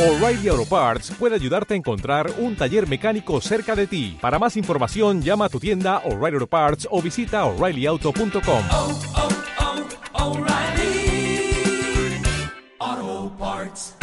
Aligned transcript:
O'Reilly 0.00 0.48
Auto 0.48 0.64
Parts 0.64 1.10
puede 1.18 1.34
ayudarte 1.34 1.74
a 1.74 1.76
encontrar 1.76 2.32
un 2.38 2.56
taller 2.56 2.88
mecánico 2.88 3.38
cerca 3.42 3.76
de 3.76 3.86
ti. 3.86 4.16
Para 4.18 4.38
más 4.38 4.56
información, 4.56 5.20
llama 5.20 5.44
a 5.44 5.48
tu 5.50 5.60
tienda 5.60 5.98
O'Reilly 6.06 6.36
Auto 6.36 6.46
Parts 6.46 6.88
o 6.90 7.02
visita 7.02 7.44
oreillyauto.com. 7.44 8.64
oh, 8.70 8.98
oh, 12.78 13.32
Parts. 13.38 13.94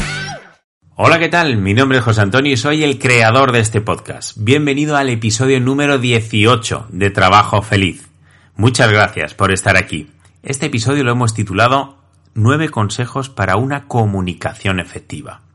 Hola, 0.98 1.18
¿qué 1.18 1.30
tal? 1.30 1.58
Mi 1.58 1.74
nombre 1.74 1.98
es 1.98 2.04
José 2.04 2.22
Antonio 2.22 2.54
y 2.54 2.58
soy 2.58 2.84
el 2.84 3.00
creador 3.00 3.52
de 3.52 3.62
este 3.62 3.82
podcast. 3.82 4.38
Bienvenido 4.38 4.98
al 4.98 5.10
episodio 5.10 5.60
número 5.60 5.98
18 5.98 6.90
de 6.92 7.10
Trabajo 7.10 7.64
Feliz. 7.64 8.08
Muchas 8.56 8.92
gracias 8.92 9.34
por 9.34 9.52
estar 9.52 9.76
aquí. 9.76 10.12
Este 10.44 10.68
episodio 10.68 11.04
lo 11.04 11.14
hemos 11.14 11.34
titulado 11.34 11.98
9 12.36 12.70
consejos 12.70 13.30
para 13.30 13.56
una 13.56 13.88
comunicación 13.88 14.80
efectiva. 14.80 15.47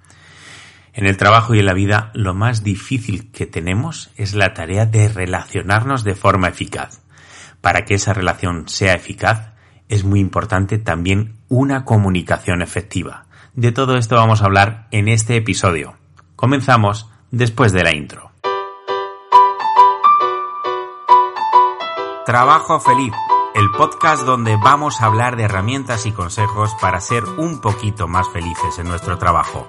En 0.95 1.07
el 1.07 1.17
trabajo 1.17 1.55
y 1.55 1.59
en 1.59 1.67
la 1.67 1.73
vida 1.73 2.11
lo 2.13 2.35
más 2.35 2.63
difícil 2.63 3.31
que 3.33 3.46
tenemos 3.46 4.11
es 4.17 4.35
la 4.35 4.53
tarea 4.53 4.85
de 4.85 5.09
relacionarnos 5.09 6.05
de 6.05 6.14
forma 6.14 6.49
eficaz. 6.49 7.00
Para 7.63 7.85
que 7.85 7.95
esa 7.95 8.13
relación 8.13 8.69
sea 8.69 8.95
eficaz 8.95 9.53
es 9.89 10.05
muy 10.05 10.21
importante 10.21 10.79
también 10.79 11.39
una 11.49 11.85
comunicación 11.86 12.61
efectiva. 12.61 13.25
De 13.55 13.73
todo 13.73 13.97
esto 13.97 14.17
vamos 14.17 14.43
a 14.43 14.47
hablar 14.47 14.89
en 14.91 15.09
este 15.09 15.36
episodio. 15.36 15.97
Comenzamos 16.36 17.09
después 17.31 17.72
de 17.72 17.85
la 17.85 17.95
intro. 17.95 18.31
Trabajo 22.27 22.81
feliz, 22.81 23.13
el 23.55 23.71
podcast 23.71 24.25
donde 24.25 24.57
vamos 24.57 25.00
a 25.00 25.07
hablar 25.07 25.36
de 25.36 25.45
herramientas 25.45 26.05
y 26.05 26.13
consejos 26.13 26.75
para 26.81 27.00
ser 27.00 27.25
un 27.25 27.61
poquito 27.61 28.09
más 28.09 28.29
felices 28.31 28.79
en 28.79 28.89
nuestro 28.89 29.19
trabajo 29.19 29.69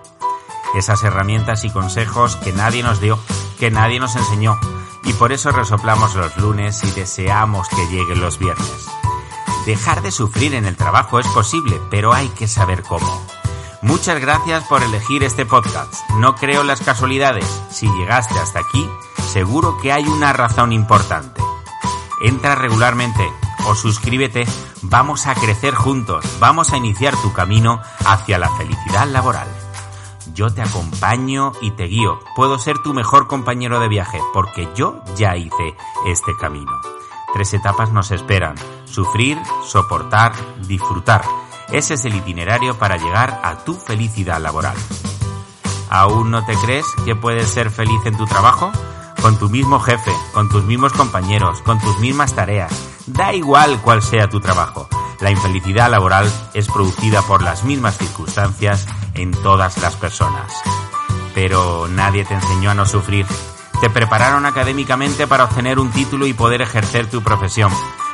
esas 0.75 1.03
herramientas 1.03 1.63
y 1.65 1.69
consejos 1.69 2.35
que 2.37 2.53
nadie 2.53 2.83
nos 2.83 2.99
dio, 2.99 3.19
que 3.59 3.71
nadie 3.71 3.99
nos 3.99 4.15
enseñó, 4.15 4.59
y 5.03 5.13
por 5.13 5.31
eso 5.31 5.51
resoplamos 5.51 6.15
los 6.15 6.37
lunes 6.37 6.83
y 6.83 6.91
deseamos 6.91 7.67
que 7.69 7.87
lleguen 7.87 8.21
los 8.21 8.39
viernes. 8.39 8.87
Dejar 9.65 10.01
de 10.01 10.11
sufrir 10.11 10.55
en 10.55 10.65
el 10.65 10.75
trabajo 10.75 11.19
es 11.19 11.27
posible, 11.27 11.79
pero 11.89 12.13
hay 12.13 12.27
que 12.29 12.47
saber 12.47 12.83
cómo. 12.83 13.25
Muchas 13.81 14.19
gracias 14.19 14.63
por 14.63 14.81
elegir 14.81 15.23
este 15.23 15.45
podcast. 15.45 15.93
No 16.11 16.35
creo 16.35 16.61
en 16.61 16.67
las 16.67 16.81
casualidades. 16.81 17.45
Si 17.69 17.85
llegaste 17.87 18.39
hasta 18.39 18.59
aquí, 18.59 18.89
seguro 19.31 19.77
que 19.81 19.91
hay 19.91 20.05
una 20.05 20.31
razón 20.31 20.71
importante. 20.71 21.41
Entra 22.21 22.55
regularmente 22.55 23.29
o 23.65 23.75
suscríbete. 23.75 24.45
Vamos 24.83 25.27
a 25.27 25.35
crecer 25.35 25.75
juntos. 25.75 26.25
Vamos 26.39 26.71
a 26.71 26.77
iniciar 26.77 27.15
tu 27.17 27.33
camino 27.33 27.81
hacia 28.05 28.37
la 28.37 28.49
felicidad 28.55 29.07
laboral. 29.07 29.52
Yo 30.33 30.51
te 30.51 30.63
acompaño 30.63 31.51
y 31.61 31.71
te 31.71 31.83
guío. 31.83 32.19
Puedo 32.35 32.57
ser 32.57 32.79
tu 32.79 32.93
mejor 32.93 33.27
compañero 33.27 33.79
de 33.79 33.87
viaje 33.87 34.19
porque 34.33 34.67
yo 34.75 35.03
ya 35.15 35.37
hice 35.37 35.75
este 36.07 36.35
camino. 36.39 36.71
Tres 37.33 37.53
etapas 37.53 37.91
nos 37.91 38.09
esperan. 38.09 38.55
Sufrir, 38.85 39.37
soportar, 39.63 40.33
disfrutar. 40.67 41.23
Ese 41.71 41.93
es 41.93 42.05
el 42.05 42.15
itinerario 42.15 42.77
para 42.77 42.97
llegar 42.97 43.41
a 43.43 43.63
tu 43.63 43.75
felicidad 43.75 44.41
laboral. 44.41 44.75
¿Aún 45.89 46.31
no 46.31 46.43
te 46.45 46.55
crees 46.55 46.85
que 47.05 47.15
puedes 47.15 47.47
ser 47.47 47.69
feliz 47.69 48.01
en 48.05 48.17
tu 48.17 48.25
trabajo? 48.25 48.71
Con 49.21 49.37
tu 49.37 49.49
mismo 49.49 49.79
jefe, 49.79 50.11
con 50.33 50.49
tus 50.49 50.63
mismos 50.63 50.93
compañeros, 50.93 51.61
con 51.61 51.79
tus 51.79 51.99
mismas 51.99 52.33
tareas. 52.33 52.71
Da 53.05 53.33
igual 53.33 53.79
cuál 53.81 54.01
sea 54.01 54.29
tu 54.29 54.39
trabajo. 54.39 54.87
La 55.21 55.29
infelicidad 55.29 55.91
laboral 55.91 56.29
es 56.53 56.67
producida 56.67 57.21
por 57.21 57.43
las 57.43 57.63
mismas 57.63 57.97
circunstancias 57.97 58.87
en 59.15 59.31
todas 59.31 59.77
las 59.79 59.95
personas. 59.95 60.53
Pero 61.33 61.87
nadie 61.87 62.25
te 62.25 62.33
enseñó 62.33 62.71
a 62.71 62.75
no 62.75 62.85
sufrir. 62.85 63.25
Te 63.81 63.89
prepararon 63.89 64.45
académicamente 64.45 65.27
para 65.27 65.45
obtener 65.45 65.79
un 65.79 65.91
título 65.91 66.25
y 66.27 66.33
poder 66.33 66.61
ejercer 66.61 67.09
tu 67.09 67.21
profesión, 67.21 67.71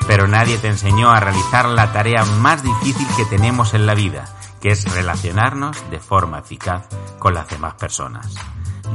pero 0.08 0.28
nadie 0.28 0.58
te 0.58 0.68
enseñó 0.68 1.12
a 1.12 1.20
realizar 1.20 1.68
la 1.68 1.92
tarea 1.92 2.26
más 2.26 2.64
difícil 2.64 3.08
que 3.16 3.26
tenemos 3.26 3.74
en 3.74 3.86
la 3.86 3.94
vida, 3.94 4.26
que 4.62 4.72
es 4.72 4.92
relacionarnos 4.92 5.78
de 5.92 6.00
forma 6.00 6.40
eficaz 6.40 6.88
con 7.20 7.34
las 7.34 7.48
demás 7.50 7.76
personas. 7.76 8.34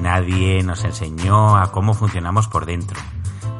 Nadie 0.01 0.63
nos 0.63 0.85
enseñó 0.85 1.57
a 1.57 1.71
cómo 1.71 1.95
funcionamos 1.95 2.49
por 2.49 2.67
dentro. 2.67 3.01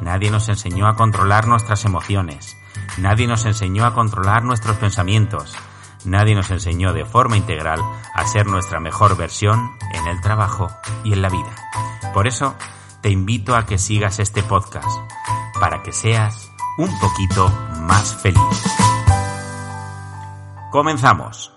Nadie 0.01 0.29
nos 0.29 0.49
enseñó 0.49 0.87
a 0.87 0.95
controlar 0.95 1.47
nuestras 1.47 1.85
emociones. 1.85 2.57
Nadie 2.97 3.27
nos 3.27 3.45
enseñó 3.45 3.85
a 3.85 3.93
controlar 3.93 4.43
nuestros 4.43 4.77
pensamientos. 4.77 5.55
Nadie 6.05 6.35
nos 6.35 6.51
enseñó 6.51 6.93
de 6.93 7.05
forma 7.05 7.37
integral 7.37 7.79
a 8.13 8.27
ser 8.27 8.47
nuestra 8.47 8.79
mejor 8.79 9.17
versión 9.17 9.71
en 9.93 10.07
el 10.07 10.21
trabajo 10.21 10.69
y 11.03 11.13
en 11.13 11.21
la 11.21 11.29
vida. 11.29 11.55
Por 12.13 12.27
eso, 12.27 12.55
te 13.01 13.09
invito 13.09 13.55
a 13.55 13.65
que 13.65 13.77
sigas 13.77 14.19
este 14.19 14.43
podcast, 14.43 14.89
para 15.59 15.83
que 15.83 15.91
seas 15.91 16.51
un 16.77 16.99
poquito 16.99 17.49
más 17.81 18.15
feliz. 18.15 18.39
Comenzamos. 20.71 21.55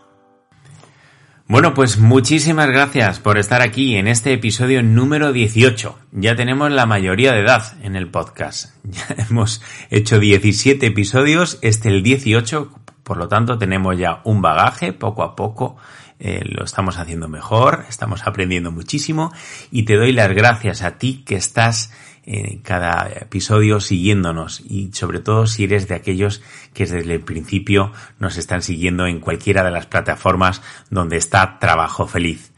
Bueno, 1.51 1.73
pues 1.73 1.99
muchísimas 1.99 2.69
gracias 2.69 3.21
por 3.21 3.39
estar 3.39 3.63
aquí 3.63 3.97
en 3.97 4.07
este 4.07 4.35
episodio 4.35 4.83
número 4.83 5.33
18. 5.33 5.99
Ya 6.13 6.37
tenemos 6.37 6.71
la 6.71 6.85
mayoría 6.85 7.33
de 7.33 7.41
edad 7.41 7.83
en 7.83 7.97
el 7.97 8.11
podcast. 8.11 8.75
Ya 8.85 9.17
hemos 9.31 9.63
hecho 9.89 10.19
17 10.19 10.85
episodios, 10.85 11.59
este 11.63 11.89
el 11.89 12.03
18, 12.03 12.78
por 13.09 13.17
lo 13.17 13.27
tanto 13.27 13.57
tenemos 13.57 13.97
ya 13.97 14.21
un 14.25 14.43
bagaje, 14.43 14.93
poco 14.93 15.23
a 15.23 15.35
poco 15.35 15.79
eh, 16.19 16.43
lo 16.45 16.63
estamos 16.63 16.99
haciendo 16.99 17.27
mejor, 17.27 17.87
estamos 17.89 18.27
aprendiendo 18.27 18.71
muchísimo 18.71 19.33
y 19.71 19.85
te 19.85 19.97
doy 19.97 20.13
las 20.13 20.31
gracias 20.35 20.83
a 20.83 20.99
ti 20.99 21.25
que 21.25 21.37
estás 21.37 21.91
en 22.27 22.59
cada 22.59 23.09
episodio 23.09 23.81
siguiéndonos 23.81 24.61
y 24.61 24.91
sobre 24.93 25.21
todo 25.21 25.47
si 25.47 25.65
eres 25.65 25.89
de 25.89 25.95
aquellos 25.95 26.43
que 26.75 26.85
desde 26.85 27.15
el 27.15 27.23
principio 27.23 27.93
nos 28.19 28.37
están 28.37 28.61
siguiendo 28.61 29.07
en 29.07 29.21
cualquiera 29.21 29.65
de 29.65 29.71
las 29.71 29.87
plataformas 29.87 30.61
donde 30.91 31.17
está 31.17 31.59
Trabajo 31.59 32.07
Feliz. 32.07 32.53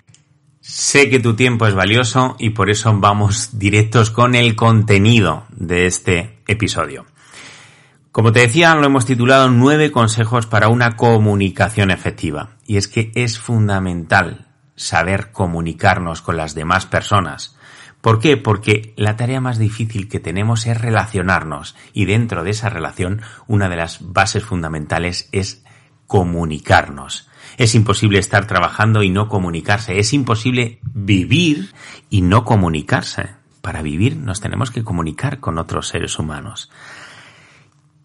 Sé 0.60 1.10
que 1.10 1.20
tu 1.20 1.34
tiempo 1.34 1.68
es 1.68 1.74
valioso 1.74 2.34
y 2.40 2.50
por 2.50 2.70
eso 2.70 2.92
vamos 2.98 3.56
directos 3.56 4.10
con 4.10 4.34
el 4.34 4.56
contenido 4.56 5.44
de 5.50 5.86
este 5.86 6.40
episodio. 6.48 7.06
Como 8.12 8.32
te 8.32 8.40
decía, 8.40 8.74
lo 8.74 8.86
hemos 8.86 9.06
titulado 9.06 9.48
nueve 9.50 9.92
consejos 9.92 10.46
para 10.46 10.66
una 10.66 10.96
comunicación 10.96 11.92
efectiva. 11.92 12.56
Y 12.66 12.76
es 12.76 12.88
que 12.88 13.12
es 13.14 13.38
fundamental 13.38 14.48
saber 14.74 15.30
comunicarnos 15.30 16.20
con 16.20 16.36
las 16.36 16.56
demás 16.56 16.86
personas. 16.86 17.56
¿Por 18.00 18.18
qué? 18.18 18.36
Porque 18.36 18.94
la 18.96 19.16
tarea 19.16 19.40
más 19.40 19.58
difícil 19.58 20.08
que 20.08 20.18
tenemos 20.18 20.66
es 20.66 20.80
relacionarnos 20.80 21.76
y 21.92 22.06
dentro 22.06 22.42
de 22.42 22.50
esa 22.50 22.68
relación 22.68 23.22
una 23.46 23.68
de 23.68 23.76
las 23.76 23.98
bases 24.00 24.42
fundamentales 24.42 25.28
es 25.30 25.62
comunicarnos. 26.08 27.28
Es 27.58 27.76
imposible 27.76 28.18
estar 28.18 28.44
trabajando 28.48 29.04
y 29.04 29.10
no 29.10 29.28
comunicarse. 29.28 30.00
Es 30.00 30.12
imposible 30.12 30.80
vivir 30.82 31.72
y 32.08 32.22
no 32.22 32.44
comunicarse. 32.44 33.36
Para 33.60 33.82
vivir 33.82 34.16
nos 34.16 34.40
tenemos 34.40 34.72
que 34.72 34.82
comunicar 34.82 35.38
con 35.38 35.58
otros 35.58 35.86
seres 35.86 36.18
humanos 36.18 36.70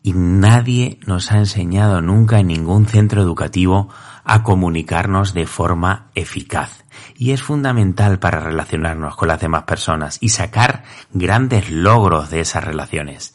y 0.06 0.14
nadie 0.14 1.00
nos 1.08 1.32
ha 1.32 1.40
enseñado 1.40 2.00
nunca 2.00 2.38
en 2.38 2.46
ningún 2.46 2.86
centro 2.86 3.24
educativo 3.24 3.90
a 4.24 4.44
comunicarnos 4.44 5.34
de 5.34 5.48
forma 5.48 6.12
eficaz. 6.14 6.86
Y 7.16 7.32
es 7.32 7.42
fundamental 7.42 8.20
para 8.20 8.40
relacionarnos 8.40 9.16
con 9.16 9.30
las 9.30 9.42
demás 9.42 9.64
personas 9.64 10.20
y 10.22 10.30
sacar 10.30 10.84
grandes 11.12 11.72
logros 11.72 12.30
de 12.30 12.42
esas 12.42 12.64
relaciones. 12.64 13.34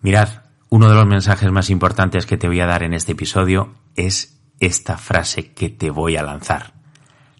Mirad, 0.00 0.30
uno 0.70 0.88
de 0.88 0.94
los 0.94 1.04
mensajes 1.04 1.52
más 1.52 1.68
importantes 1.68 2.24
que 2.24 2.38
te 2.38 2.48
voy 2.48 2.60
a 2.60 2.66
dar 2.66 2.84
en 2.84 2.94
este 2.94 3.12
episodio 3.12 3.74
es 3.94 4.40
esta 4.60 4.96
frase 4.96 5.52
que 5.52 5.68
te 5.68 5.90
voy 5.90 6.16
a 6.16 6.22
lanzar. 6.22 6.72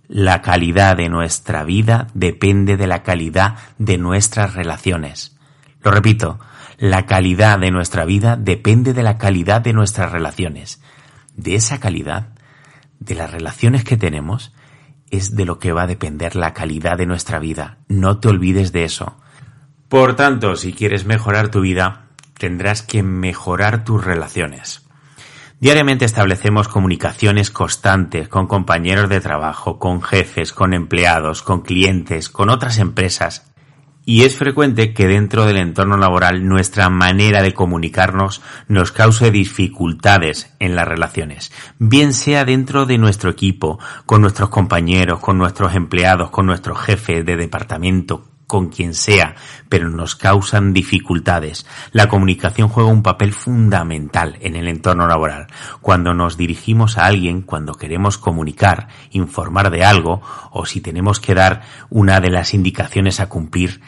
La 0.08 0.42
calidad 0.42 0.98
de 0.98 1.08
nuestra 1.08 1.64
vida 1.64 2.08
depende 2.12 2.76
de 2.76 2.86
la 2.86 3.02
calidad 3.02 3.56
de 3.78 3.96
nuestras 3.96 4.52
relaciones. 4.52 5.38
Lo 5.80 5.90
repito, 5.90 6.38
la 6.82 7.06
calidad 7.06 7.60
de 7.60 7.70
nuestra 7.70 8.04
vida 8.04 8.34
depende 8.34 8.92
de 8.92 9.04
la 9.04 9.16
calidad 9.16 9.60
de 9.60 9.72
nuestras 9.72 10.10
relaciones. 10.10 10.82
De 11.36 11.54
esa 11.54 11.78
calidad, 11.78 12.30
de 12.98 13.14
las 13.14 13.30
relaciones 13.30 13.84
que 13.84 13.96
tenemos, 13.96 14.52
es 15.08 15.36
de 15.36 15.44
lo 15.44 15.60
que 15.60 15.70
va 15.70 15.84
a 15.84 15.86
depender 15.86 16.34
la 16.34 16.54
calidad 16.54 16.98
de 16.98 17.06
nuestra 17.06 17.38
vida. 17.38 17.78
No 17.86 18.18
te 18.18 18.26
olvides 18.26 18.72
de 18.72 18.82
eso. 18.82 19.16
Por 19.88 20.16
tanto, 20.16 20.56
si 20.56 20.72
quieres 20.72 21.04
mejorar 21.04 21.52
tu 21.52 21.60
vida, 21.60 22.06
tendrás 22.36 22.82
que 22.82 23.04
mejorar 23.04 23.84
tus 23.84 24.04
relaciones. 24.04 24.82
Diariamente 25.60 26.04
establecemos 26.04 26.66
comunicaciones 26.66 27.52
constantes 27.52 28.26
con 28.26 28.48
compañeros 28.48 29.08
de 29.08 29.20
trabajo, 29.20 29.78
con 29.78 30.02
jefes, 30.02 30.52
con 30.52 30.74
empleados, 30.74 31.42
con 31.42 31.60
clientes, 31.60 32.28
con 32.28 32.50
otras 32.50 32.78
empresas 32.78 33.51
Y 34.04 34.24
es 34.24 34.36
frecuente 34.36 34.92
que 34.94 35.06
dentro 35.06 35.46
del 35.46 35.58
entorno 35.58 35.96
laboral 35.96 36.48
nuestra 36.48 36.88
manera 36.88 37.40
de 37.40 37.54
comunicarnos 37.54 38.42
nos 38.66 38.90
cause 38.90 39.30
dificultades 39.30 40.52
en 40.58 40.74
las 40.74 40.88
relaciones, 40.88 41.52
bien 41.78 42.12
sea 42.12 42.44
dentro 42.44 42.84
de 42.84 42.98
nuestro 42.98 43.30
equipo, 43.30 43.78
con 44.04 44.20
nuestros 44.20 44.48
compañeros, 44.48 45.20
con 45.20 45.38
nuestros 45.38 45.76
empleados, 45.76 46.30
con 46.30 46.46
nuestros 46.46 46.80
jefes 46.80 47.24
de 47.24 47.36
departamento, 47.36 48.31
con 48.52 48.68
quien 48.68 48.92
sea, 48.92 49.34
pero 49.70 49.88
nos 49.88 50.14
causan 50.14 50.74
dificultades. 50.74 51.64
La 51.90 52.10
comunicación 52.10 52.68
juega 52.68 52.90
un 52.90 53.02
papel 53.02 53.32
fundamental 53.32 54.36
en 54.42 54.56
el 54.56 54.68
entorno 54.68 55.06
laboral. 55.06 55.46
Cuando 55.80 56.12
nos 56.12 56.36
dirigimos 56.36 56.98
a 56.98 57.06
alguien, 57.06 57.40
cuando 57.40 57.72
queremos 57.72 58.18
comunicar, 58.18 58.88
informar 59.10 59.70
de 59.70 59.86
algo, 59.86 60.20
o 60.50 60.66
si 60.66 60.82
tenemos 60.82 61.18
que 61.18 61.34
dar 61.34 61.62
una 61.88 62.20
de 62.20 62.28
las 62.28 62.52
indicaciones 62.52 63.20
a 63.20 63.30
cumplir, 63.30 63.80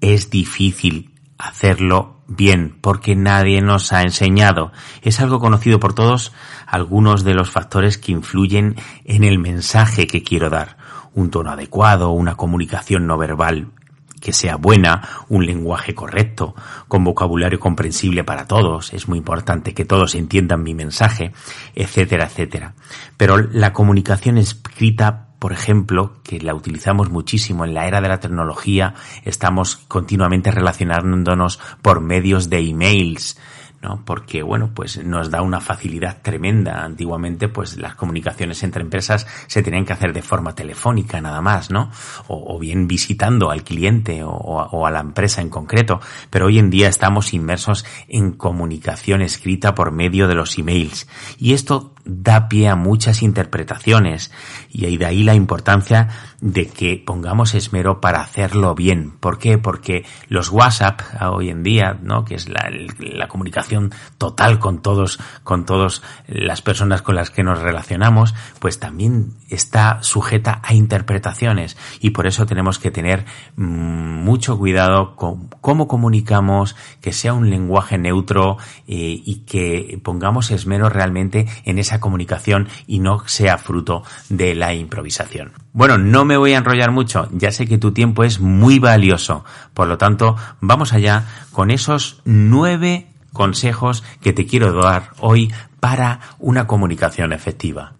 es 0.00 0.30
difícil 0.30 1.14
hacerlo 1.36 2.22
bien 2.26 2.78
porque 2.80 3.14
nadie 3.14 3.60
nos 3.60 3.92
ha 3.92 4.00
enseñado. 4.00 4.72
Es 5.02 5.20
algo 5.20 5.38
conocido 5.38 5.80
por 5.80 5.92
todos 5.92 6.32
algunos 6.66 7.24
de 7.24 7.34
los 7.34 7.50
factores 7.50 7.98
que 7.98 8.12
influyen 8.12 8.76
en 9.04 9.22
el 9.22 9.38
mensaje 9.38 10.06
que 10.06 10.22
quiero 10.22 10.48
dar. 10.48 10.78
Un 11.12 11.30
tono 11.30 11.50
adecuado, 11.50 12.10
una 12.12 12.36
comunicación 12.36 13.06
no 13.06 13.18
verbal 13.18 13.72
que 14.20 14.32
sea 14.32 14.56
buena, 14.56 15.08
un 15.28 15.46
lenguaje 15.46 15.94
correcto, 15.94 16.54
con 16.88 17.04
vocabulario 17.04 17.60
comprensible 17.60 18.24
para 18.24 18.46
todos, 18.46 18.92
es 18.92 19.08
muy 19.08 19.18
importante 19.18 19.74
que 19.74 19.84
todos 19.84 20.14
entiendan 20.14 20.62
mi 20.62 20.74
mensaje, 20.74 21.32
etcétera, 21.74 22.26
etcétera. 22.26 22.74
Pero 23.16 23.38
la 23.38 23.72
comunicación 23.72 24.38
escrita 24.38 25.24
por 25.38 25.52
ejemplo, 25.52 26.16
que 26.24 26.40
la 26.40 26.54
utilizamos 26.54 27.10
muchísimo 27.10 27.64
en 27.64 27.72
la 27.72 27.86
era 27.86 28.00
de 28.00 28.08
la 28.08 28.18
tecnología, 28.18 28.94
estamos 29.24 29.76
continuamente 29.76 30.50
relacionándonos 30.50 31.60
por 31.80 32.00
medios 32.00 32.50
de 32.50 32.58
emails, 32.58 33.38
¿no? 33.82 34.02
Porque, 34.04 34.42
bueno, 34.42 34.70
pues 34.74 35.04
nos 35.04 35.30
da 35.30 35.42
una 35.42 35.60
facilidad 35.60 36.20
tremenda. 36.22 36.84
Antiguamente, 36.84 37.48
pues 37.48 37.76
las 37.76 37.94
comunicaciones 37.94 38.62
entre 38.62 38.82
empresas 38.82 39.26
se 39.46 39.62
tenían 39.62 39.84
que 39.84 39.92
hacer 39.92 40.12
de 40.12 40.22
forma 40.22 40.54
telefónica 40.54 41.20
nada 41.20 41.40
más, 41.40 41.70
¿no? 41.70 41.90
O, 42.26 42.58
bien 42.58 42.88
visitando 42.88 43.50
al 43.50 43.62
cliente 43.62 44.24
o, 44.24 44.30
o, 44.30 44.86
a 44.86 44.90
la 44.90 45.00
empresa 45.00 45.40
en 45.40 45.48
concreto. 45.48 46.00
Pero 46.30 46.46
hoy 46.46 46.58
en 46.58 46.70
día 46.70 46.88
estamos 46.88 47.32
inmersos 47.34 47.84
en 48.08 48.32
comunicación 48.32 49.22
escrita 49.22 49.74
por 49.74 49.92
medio 49.92 50.26
de 50.26 50.34
los 50.34 50.58
emails. 50.58 51.08
Y 51.38 51.52
esto 51.52 51.92
da 52.08 52.48
pie 52.48 52.68
a 52.68 52.74
muchas 52.74 53.22
interpretaciones 53.22 54.32
y 54.70 54.96
de 54.96 55.06
ahí 55.06 55.22
la 55.22 55.34
importancia 55.34 56.08
de 56.40 56.68
que 56.68 57.02
pongamos 57.04 57.54
esmero 57.54 58.00
para 58.00 58.20
hacerlo 58.20 58.74
bien. 58.74 59.10
¿Por 59.18 59.38
qué? 59.38 59.58
Porque 59.58 60.06
los 60.28 60.50
WhatsApp 60.50 61.00
hoy 61.20 61.50
en 61.50 61.62
día, 61.62 61.98
¿no? 62.02 62.24
Que 62.24 62.34
es 62.34 62.48
la, 62.48 63.28
comunicación 63.28 63.92
total 64.16 64.58
con 64.58 64.80
todos, 64.80 65.18
con 65.42 65.66
todas 65.66 66.02
las 66.26 66.62
personas 66.62 67.02
con 67.02 67.14
las 67.14 67.30
que 67.30 67.42
nos 67.42 67.60
relacionamos, 67.60 68.34
pues 68.58 68.78
también 68.78 69.34
está 69.50 70.02
sujeta 70.02 70.60
a 70.64 70.72
interpretaciones 70.72 71.76
y 72.00 72.10
por 72.10 72.26
eso 72.26 72.46
tenemos 72.46 72.78
que 72.78 72.90
tener 72.90 73.26
mm, 73.56 74.24
mucho 74.24 74.56
cuidado 74.56 75.14
con 75.14 75.48
cómo 75.60 75.88
comunicamos, 75.88 76.74
que 77.02 77.12
sea 77.12 77.34
un 77.34 77.50
lenguaje 77.50 77.98
neutro 77.98 78.56
eh, 78.86 79.20
y 79.24 79.44
que 79.44 80.00
pongamos 80.02 80.50
esmero 80.50 80.88
realmente 80.88 81.46
en 81.64 81.78
comunicación 82.00 82.68
y 82.86 83.00
no 83.00 83.26
sea 83.26 83.58
fruto 83.58 84.02
de 84.28 84.54
la 84.54 84.74
improvisación. 84.74 85.52
Bueno, 85.72 85.98
no 85.98 86.24
me 86.24 86.36
voy 86.36 86.54
a 86.54 86.58
enrollar 86.58 86.90
mucho, 86.90 87.28
ya 87.32 87.52
sé 87.52 87.66
que 87.66 87.78
tu 87.78 87.92
tiempo 87.92 88.24
es 88.24 88.40
muy 88.40 88.78
valioso, 88.78 89.44
por 89.74 89.88
lo 89.88 89.98
tanto, 89.98 90.36
vamos 90.60 90.92
allá 90.92 91.24
con 91.52 91.70
esos 91.70 92.20
nueve 92.24 93.08
consejos 93.32 94.02
que 94.20 94.32
te 94.32 94.46
quiero 94.46 94.72
dar 94.72 95.10
hoy 95.20 95.52
para 95.80 96.20
una 96.38 96.66
comunicación 96.66 97.32
efectiva. 97.32 97.94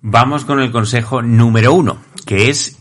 Vamos 0.00 0.44
con 0.44 0.60
el 0.60 0.72
consejo 0.72 1.22
número 1.22 1.72
uno, 1.72 1.98
que 2.26 2.50
es 2.50 2.78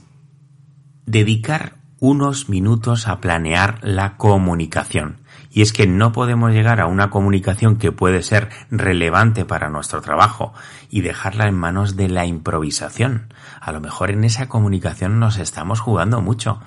dedicar 1.06 1.81
unos 2.01 2.50
minutos 2.50 3.07
a 3.07 3.21
planear 3.21 3.77
la 3.83 4.18
comunicación. 4.18 5.18
Y 5.51 5.62
es 5.62 5.71
que 5.71 5.86
no 5.86 6.12
podemos 6.13 6.51
llegar 6.51 6.81
a 6.81 6.88
una 6.88 7.12
comunicación 7.12 7.77
que 7.77 7.92
puede 7.92 8.24
ser 8.24 8.50
relevante 8.71 9.45
para 9.45 9.69
nuestro 9.69 10.01
trabajo 10.01 10.51
y 10.89 11.01
dejarla 11.01 11.48
en 11.48 11.53
manos 11.53 11.95
de 11.95 12.09
la 12.09 12.25
improvisación. 12.25 13.31
A 13.59 13.71
lo 13.71 13.81
mejor 13.81 14.09
en 14.09 14.24
esa 14.24 14.50
comunicación 14.50 15.19
nos 15.19 15.38
estamos 15.38 15.80
jugando 15.80 16.21
mucho. 16.21 16.59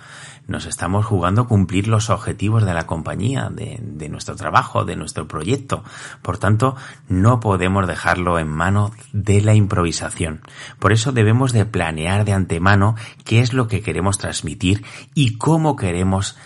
Nos 0.47 0.67
estamos 0.67 1.07
jugando 1.07 1.49
cumplir 1.49 1.89
los 1.89 2.11
objetivos 2.11 2.65
de 2.65 2.75
la 2.75 2.87
compañía, 2.87 3.51
de, 3.51 4.09
nuestro 4.09 4.37
trabajo, 4.37 4.85
de 4.85 4.97
nuestro 4.97 5.27
proyecto. 5.27 5.85
Por 6.21 6.39
tanto, 6.39 6.77
no 7.09 7.41
podemos 7.41 7.87
dejarlo 7.87 8.39
en 8.39 8.49
manos 8.49 8.93
de 9.13 9.41
la 9.41 9.55
improvisación. 9.55 10.43
Por 10.79 10.93
eso 10.93 11.13
debemos 11.13 11.53
de 11.53 11.65
planear 11.65 12.25
de 12.25 12.35
antemano 12.35 12.95
qué 13.25 13.41
es 13.41 13.55
lo 13.55 13.69
que 13.69 13.81
queremos 13.81 14.19
transmitir 14.19 14.85
y 15.15 15.39
cómo 15.39 15.77
queremos 15.77 16.37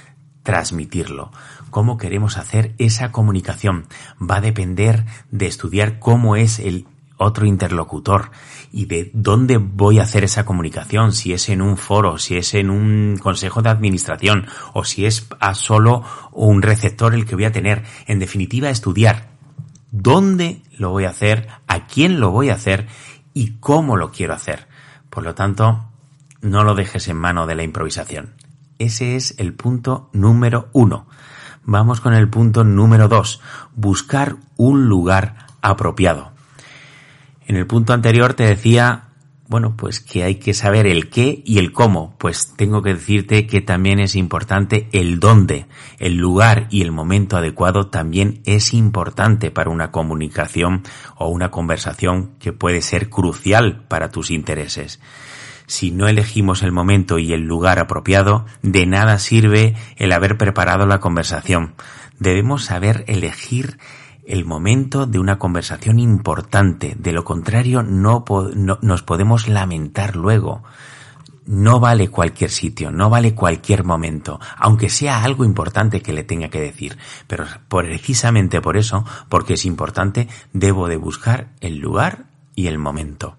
transmitirlo 0.44 1.30
cómo 1.70 1.98
queremos 1.98 2.38
hacer 2.38 2.74
esa 2.78 3.12
comunicación. 3.12 3.86
Va 4.18 4.36
a 4.36 4.40
depender 4.40 5.04
de 5.30 5.46
estudiar 5.46 5.98
cómo 5.98 6.36
es 6.36 6.58
el 6.58 6.86
otro 7.18 7.46
interlocutor 7.46 8.30
y 8.72 8.86
de 8.86 9.10
dónde 9.12 9.58
voy 9.58 9.98
a 9.98 10.04
hacer 10.04 10.24
esa 10.24 10.44
comunicación, 10.44 11.12
si 11.12 11.32
es 11.32 11.48
en 11.48 11.60
un 11.60 11.76
foro, 11.76 12.18
si 12.18 12.36
es 12.36 12.54
en 12.54 12.70
un 12.70 13.18
consejo 13.18 13.60
de 13.60 13.70
administración 13.70 14.46
o 14.72 14.84
si 14.84 15.04
es 15.04 15.28
a 15.40 15.54
solo 15.54 16.04
un 16.32 16.62
receptor 16.62 17.14
el 17.14 17.26
que 17.26 17.34
voy 17.34 17.44
a 17.44 17.52
tener. 17.52 17.84
En 18.06 18.18
definitiva, 18.18 18.70
estudiar 18.70 19.28
dónde 19.90 20.62
lo 20.76 20.90
voy 20.90 21.04
a 21.04 21.10
hacer, 21.10 21.48
a 21.66 21.86
quién 21.86 22.20
lo 22.20 22.30
voy 22.30 22.50
a 22.50 22.54
hacer 22.54 22.86
y 23.34 23.58
cómo 23.60 23.96
lo 23.96 24.10
quiero 24.10 24.34
hacer. 24.34 24.66
Por 25.10 25.24
lo 25.24 25.34
tanto, 25.34 25.84
no 26.40 26.64
lo 26.64 26.74
dejes 26.74 27.08
en 27.08 27.16
mano 27.16 27.46
de 27.46 27.54
la 27.54 27.64
improvisación. 27.64 28.34
Ese 28.78 29.16
es 29.16 29.34
el 29.38 29.54
punto 29.54 30.08
número 30.12 30.68
uno. 30.72 31.06
Vamos 31.64 32.00
con 32.00 32.14
el 32.14 32.28
punto 32.28 32.64
número 32.64 33.08
dos, 33.08 33.40
buscar 33.74 34.36
un 34.56 34.88
lugar 34.88 35.48
apropiado. 35.60 36.37
En 37.48 37.56
el 37.56 37.66
punto 37.66 37.94
anterior 37.94 38.34
te 38.34 38.44
decía, 38.44 39.08
bueno, 39.48 39.74
pues 39.74 40.00
que 40.00 40.22
hay 40.22 40.34
que 40.34 40.52
saber 40.52 40.86
el 40.86 41.08
qué 41.08 41.42
y 41.46 41.58
el 41.58 41.72
cómo. 41.72 42.14
Pues 42.18 42.52
tengo 42.58 42.82
que 42.82 42.92
decirte 42.92 43.46
que 43.46 43.62
también 43.62 44.00
es 44.00 44.16
importante 44.16 44.90
el 44.92 45.18
dónde. 45.18 45.66
El 45.98 46.16
lugar 46.16 46.66
y 46.70 46.82
el 46.82 46.92
momento 46.92 47.38
adecuado 47.38 47.88
también 47.88 48.42
es 48.44 48.74
importante 48.74 49.50
para 49.50 49.70
una 49.70 49.90
comunicación 49.90 50.82
o 51.16 51.28
una 51.28 51.50
conversación 51.50 52.32
que 52.38 52.52
puede 52.52 52.82
ser 52.82 53.08
crucial 53.08 53.86
para 53.88 54.10
tus 54.10 54.30
intereses 54.30 55.00
si 55.68 55.90
no 55.90 56.08
elegimos 56.08 56.62
el 56.62 56.72
momento 56.72 57.18
y 57.18 57.34
el 57.34 57.42
lugar 57.42 57.78
apropiado, 57.78 58.46
de 58.62 58.86
nada 58.86 59.18
sirve 59.18 59.76
el 59.96 60.12
haber 60.12 60.38
preparado 60.38 60.86
la 60.86 60.98
conversación. 60.98 61.74
Debemos 62.18 62.64
saber 62.64 63.04
elegir 63.06 63.78
el 64.28 64.44
momento 64.44 65.06
de 65.06 65.18
una 65.18 65.38
conversación 65.38 65.98
importante. 65.98 66.94
De 66.98 67.12
lo 67.12 67.24
contrario, 67.24 67.82
no, 67.82 68.24
nos 68.82 69.02
podemos 69.02 69.48
lamentar 69.48 70.16
luego. 70.16 70.62
No 71.46 71.80
vale 71.80 72.08
cualquier 72.08 72.50
sitio, 72.50 72.90
no 72.90 73.08
vale 73.08 73.34
cualquier 73.34 73.84
momento, 73.84 74.38
aunque 74.58 74.90
sea 74.90 75.24
algo 75.24 75.46
importante 75.46 76.02
que 76.02 76.12
le 76.12 76.24
tenga 76.24 76.48
que 76.48 76.60
decir. 76.60 76.98
Pero 77.26 77.46
precisamente 77.68 78.60
por 78.60 78.76
eso, 78.76 79.06
porque 79.30 79.54
es 79.54 79.64
importante, 79.64 80.28
debo 80.52 80.88
de 80.88 80.98
buscar 80.98 81.48
el 81.60 81.78
lugar 81.78 82.26
y 82.54 82.66
el 82.66 82.78
momento. 82.78 83.38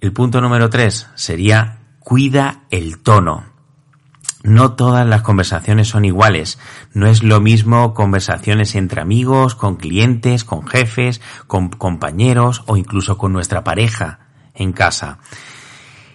El 0.00 0.12
punto 0.12 0.40
número 0.40 0.68
tres 0.68 1.06
sería 1.14 1.78
cuida 2.00 2.64
el 2.70 2.98
tono. 2.98 3.44
No 4.48 4.72
todas 4.72 5.06
las 5.06 5.20
conversaciones 5.20 5.88
son 5.88 6.06
iguales. 6.06 6.58
No 6.94 7.06
es 7.06 7.22
lo 7.22 7.38
mismo 7.38 7.92
conversaciones 7.92 8.76
entre 8.76 9.02
amigos, 9.02 9.54
con 9.54 9.76
clientes, 9.76 10.42
con 10.42 10.66
jefes, 10.66 11.20
con 11.46 11.68
compañeros 11.68 12.62
o 12.66 12.78
incluso 12.78 13.18
con 13.18 13.34
nuestra 13.34 13.62
pareja 13.62 14.20
en 14.54 14.72
casa. 14.72 15.18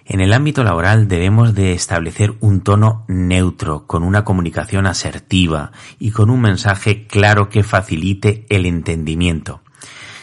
En 0.04 0.20
el 0.20 0.32
ámbito 0.32 0.64
laboral 0.64 1.06
debemos 1.06 1.54
de 1.54 1.74
establecer 1.74 2.34
un 2.40 2.62
tono 2.62 3.04
neutro, 3.06 3.86
con 3.86 4.02
una 4.02 4.24
comunicación 4.24 4.88
asertiva 4.88 5.70
y 6.00 6.10
con 6.10 6.28
un 6.28 6.40
mensaje 6.40 7.06
claro 7.06 7.48
que 7.48 7.62
facilite 7.62 8.46
el 8.48 8.66
entendimiento. 8.66 9.62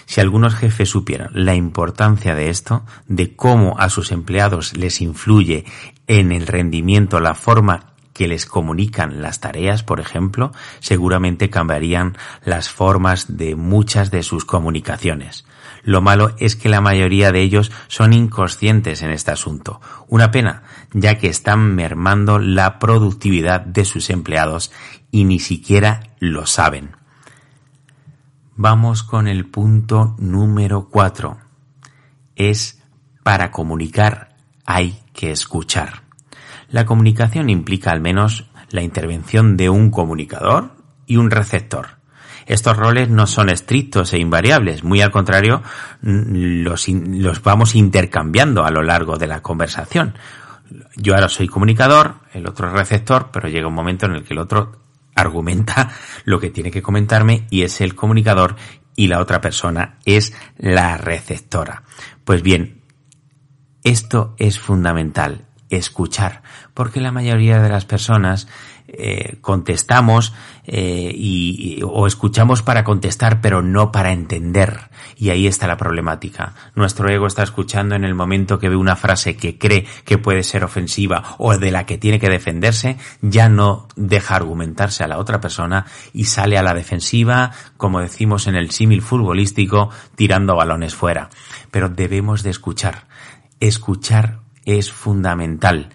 Si 0.06 0.20
algunos 0.20 0.56
jefes 0.56 0.90
supieran 0.90 1.30
la 1.32 1.56
importancia 1.56 2.36
de 2.36 2.50
esto, 2.50 2.84
de 3.08 3.38
cómo 3.38 3.80
a 3.80 3.88
sus 3.88 4.12
empleados 4.12 4.76
les 4.76 5.00
influye 5.00 5.64
en 6.08 6.34
el 6.34 6.46
rendimiento 6.46 7.22
la 7.22 7.36
forma 7.36 7.91
que 8.22 8.28
les 8.28 8.46
comunican 8.46 9.24
las 9.24 9.40
tareas, 9.40 9.82
por 9.82 10.00
ejemplo, 10.00 10.52
seguramente 10.80 11.50
cambiarían 11.50 12.16
las 12.46 12.70
formas 12.70 13.36
de 13.36 13.56
muchas 13.56 14.12
de 14.12 14.22
sus 14.22 14.46
comunicaciones. 14.46 15.44
Lo 15.82 16.04
malo 16.04 16.36
es 16.38 16.56
que 16.56 16.70
la 16.70 16.82
mayoría 16.82 17.32
de 17.32 17.42
ellos 17.42 17.72
son 17.88 18.14
inconscientes 18.14 19.02
en 19.02 19.10
este 19.10 19.32
asunto. 19.32 19.82
Una 20.08 20.30
pena, 20.30 20.62
ya 20.94 21.18
que 21.18 21.30
están 21.30 21.74
mermando 21.74 22.38
la 22.38 22.78
productividad 22.78 23.62
de 23.62 23.86
sus 23.86 24.12
empleados 24.12 24.72
y 25.10 25.24
ni 25.24 25.40
siquiera 25.40 26.02
lo 26.20 26.46
saben. 26.46 26.92
Vamos 28.56 29.02
con 29.02 29.28
el 29.28 29.48
punto 29.48 30.16
número 30.20 30.90
4. 30.92 31.40
Es 32.36 32.84
para 33.24 33.50
comunicar 33.50 34.36
hay 34.68 35.02
que 35.12 35.32
escuchar. 35.32 36.11
La 36.72 36.86
comunicación 36.86 37.50
implica 37.50 37.92
al 37.92 38.02
menos 38.02 38.46
la 38.70 38.82
intervención 38.82 39.58
de 39.58 39.70
un 39.70 39.92
comunicador 39.92 40.72
y 41.06 41.18
un 41.18 41.30
receptor. 41.30 42.02
Estos 42.46 42.78
roles 42.78 43.10
no 43.10 43.28
son 43.28 43.50
estrictos 43.50 44.14
e 44.14 44.20
invariables, 44.20 44.84
muy 44.84 45.02
al 45.02 45.12
contrario, 45.12 45.62
los, 46.02 46.88
los 46.88 47.44
vamos 47.44 47.76
intercambiando 47.76 48.66
a 48.66 48.72
lo 48.72 48.82
largo 48.82 49.18
de 49.18 49.28
la 49.28 49.42
conversación. 49.42 50.16
Yo 50.96 51.14
ahora 51.14 51.30
soy 51.30 51.48
comunicador, 51.48 52.16
el 52.34 52.48
otro 52.48 52.68
es 52.68 52.74
receptor, 52.74 53.30
pero 53.32 53.50
llega 53.50 53.68
un 53.68 53.74
momento 53.74 54.06
en 54.06 54.14
el 54.14 54.24
que 54.24 54.34
el 54.34 54.40
otro 54.40 54.82
argumenta 55.16 55.92
lo 56.26 56.40
que 56.40 56.50
tiene 56.50 56.72
que 56.72 56.82
comentarme 56.82 57.48
y 57.50 57.64
es 57.64 57.82
el 57.82 57.96
comunicador 57.96 58.56
y 58.96 59.08
la 59.08 59.20
otra 59.20 59.42
persona 59.42 59.98
es 60.06 60.34
la 60.58 60.98
receptora. 60.98 61.84
Pues 62.24 62.42
bien, 62.42 62.82
esto 63.84 64.36
es 64.38 64.60
fundamental, 64.60 65.46
escuchar, 65.72 66.44
porque 66.74 67.02
la 67.02 67.12
mayoría 67.12 67.62
de 67.62 67.70
las 67.70 67.86
personas 67.86 68.48
eh, 68.94 69.38
contestamos 69.40 70.34
eh, 70.66 71.14
y, 71.16 71.82
o 71.82 72.08
escuchamos 72.08 72.62
para 72.62 72.84
contestar, 72.84 73.40
pero 73.40 73.62
no 73.62 73.90
para 73.90 74.12
entender. 74.12 74.90
Y 75.16 75.30
ahí 75.30 75.48
está 75.48 75.66
la 75.66 75.78
problemática. 75.78 76.56
Nuestro 76.76 77.10
ego 77.10 77.26
está 77.26 77.42
escuchando 77.42 77.96
en 77.96 78.04
el 78.04 78.16
momento 78.16 78.60
que 78.60 78.68
ve 78.68 78.76
una 78.76 78.98
frase 78.98 79.38
que 79.38 79.58
cree 79.58 79.88
que 80.04 80.18
puede 80.18 80.44
ser 80.44 80.66
ofensiva 80.66 81.36
o 81.38 81.58
de 81.58 81.72
la 81.72 81.86
que 81.86 81.98
tiene 81.98 82.20
que 82.20 82.30
defenderse, 82.30 82.98
ya 83.22 83.48
no 83.48 83.88
deja 83.96 84.36
argumentarse 84.36 85.06
a 85.06 85.08
la 85.08 85.20
otra 85.20 85.40
persona 85.40 85.86
y 86.12 86.26
sale 86.26 86.58
a 86.58 86.64
la 86.64 86.74
defensiva, 86.74 87.52
como 87.78 88.02
decimos 88.02 88.48
en 88.48 88.56
el 88.56 88.72
símil 88.72 89.02
futbolístico, 89.02 89.90
tirando 90.16 90.58
balones 90.58 90.96
fuera. 90.96 91.30
Pero 91.72 91.88
debemos 91.88 92.44
de 92.44 92.50
escuchar. 92.50 93.08
Escuchar 93.62 94.41
es 94.66 94.92
fundamental 94.92 95.90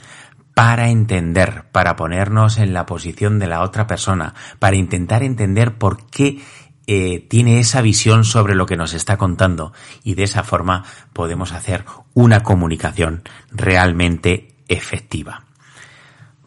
para 0.55 0.89
entender, 0.89 1.65
para 1.71 1.97
ponernos 1.97 2.59
en 2.59 2.73
la 2.73 2.87
posición 2.87 3.39
de 3.39 3.47
la 3.47 3.61
otra 3.61 3.87
persona, 3.87 4.35
para 4.59 4.77
intentar 4.77 5.23
entender 5.23 5.77
por 5.77 6.07
qué 6.07 6.43
eh, 6.87 7.27
tiene 7.29 7.59
esa 7.59 7.83
visión 7.83 8.25
sobre 8.25 8.55
lo 8.55 8.65
que 8.65 8.77
nos 8.77 8.95
está 8.95 9.17
contando 9.19 9.73
y 10.05 10.15
de 10.15 10.23
esa 10.23 10.45
forma 10.45 10.85
podemos 11.13 11.53
hacer 11.53 11.85
una 12.15 12.43
comunicación 12.43 13.23
realmente 13.51 14.55
efectiva. 14.69 15.45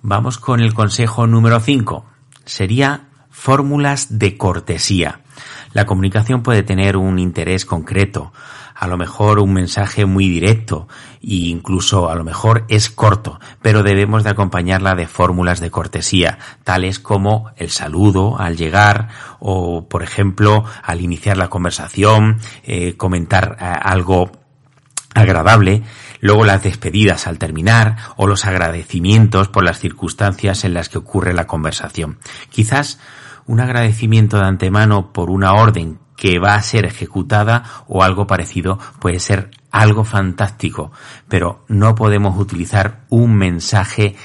Vamos 0.02 0.38
con 0.38 0.62
el 0.62 0.74
consejo 0.74 1.28
número 1.28 1.60
5. 1.60 2.06
Sería 2.46 3.10
fórmulas 3.30 4.18
de 4.18 4.38
cortesía. 4.38 5.22
La 5.74 5.86
comunicación 5.86 6.42
puede 6.42 6.64
tener 6.64 6.96
un 6.96 7.20
interés 7.20 7.66
concreto, 7.66 8.32
a 8.80 8.88
lo 8.88 8.98
mejor 8.98 9.40
un 9.40 9.52
mensaje 9.52 10.06
muy 10.06 10.30
directo 10.30 10.88
e 11.22 11.52
incluso 11.52 12.10
a 12.10 12.16
lo 12.16 12.24
mejor 12.24 12.64
es 12.70 12.90
corto, 12.90 13.40
pero 13.62 13.84
debemos 13.84 14.24
de 14.24 14.30
acompañarla 14.30 14.96
de 14.96 15.06
fórmulas 15.06 15.60
de 15.60 15.70
cortesía, 15.70 16.40
tales 16.64 16.98
como 16.98 17.52
el 17.58 17.72
saludo 17.72 18.40
al 18.40 18.56
llegar 18.56 19.10
o, 19.40 19.90
por 19.90 20.02
ejemplo, 20.02 20.64
al 20.82 21.02
iniciar 21.02 21.36
la 21.36 21.50
conversación, 21.50 22.40
eh, 22.64 22.96
comentar 22.96 23.58
eh, 23.60 23.66
algo 23.66 24.32
agradable, 25.14 25.84
luego 26.22 26.46
las 26.46 26.64
despedidas 26.64 27.28
al 27.28 27.38
terminar 27.38 27.98
o 28.16 28.28
los 28.28 28.46
agradecimientos 28.46 29.50
por 29.50 29.66
las 29.66 29.80
circunstancias 29.80 30.64
en 30.64 30.74
las 30.74 30.88
que 30.88 31.00
ocurre 31.00 31.34
la 31.34 31.48
conversación. 31.48 32.20
Quizás 32.50 32.98
un 33.46 33.60
agradecimiento 33.60 34.38
de 34.38 34.46
antemano 34.46 35.12
por 35.12 35.30
una 35.30 35.54
orden 35.54 36.00
que 36.20 36.38
va 36.38 36.56
a 36.56 36.62
ser 36.62 36.86
ejecutada 36.86 37.64
o 37.88 38.04
algo 38.04 38.28
parecido 38.28 38.78
puede 39.00 39.22
ser 39.22 39.52
algo 39.72 40.04
fantástico, 40.04 40.92
pero 41.30 41.64
no 41.70 41.96
podemos 41.96 42.38
utilizar 42.38 43.06
un 43.08 43.36
mensaje 43.36 44.18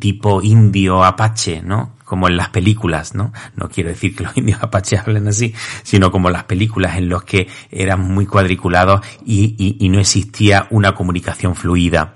tipo 0.00 0.42
indio 0.42 1.04
apache, 1.04 1.62
¿no? 1.62 1.92
Como 2.04 2.26
en 2.26 2.36
las 2.36 2.48
películas, 2.48 3.14
¿no? 3.14 3.32
No 3.54 3.68
quiero 3.68 3.90
decir 3.90 4.16
que 4.16 4.24
los 4.24 4.36
indios 4.36 4.60
apaches 4.64 4.98
hablen 4.98 5.28
así, 5.28 5.54
sino 5.84 6.10
como 6.10 6.28
las 6.28 6.42
películas 6.42 6.96
en 6.96 7.08
los 7.08 7.22
que 7.22 7.46
eran 7.70 8.00
muy 8.00 8.26
cuadriculados 8.26 9.06
y, 9.24 9.54
y, 9.58 9.76
y 9.78 9.88
no 9.90 10.00
existía 10.00 10.66
una 10.70 10.96
comunicación 10.96 11.54
fluida 11.54 12.14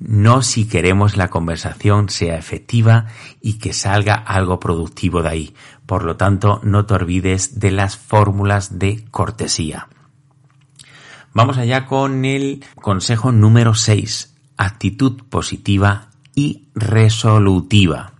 no 0.00 0.42
si 0.42 0.68
queremos 0.68 1.16
la 1.16 1.28
conversación 1.28 2.08
sea 2.08 2.36
efectiva 2.36 3.06
y 3.40 3.58
que 3.58 3.72
salga 3.72 4.14
algo 4.14 4.60
productivo 4.60 5.22
de 5.22 5.28
ahí. 5.28 5.54
Por 5.86 6.04
lo 6.04 6.16
tanto, 6.16 6.60
no 6.62 6.86
te 6.86 6.94
olvides 6.94 7.58
de 7.58 7.70
las 7.70 7.96
fórmulas 7.96 8.78
de 8.78 9.04
cortesía. 9.10 9.88
Vamos 11.34 11.58
allá 11.58 11.86
con 11.86 12.24
el 12.24 12.64
consejo 12.76 13.32
número 13.32 13.74
6. 13.74 14.34
Actitud 14.56 15.22
positiva 15.28 16.08
y 16.34 16.68
resolutiva. 16.74 18.12